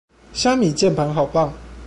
[0.33, 1.53] 蝦米鍵盤好棒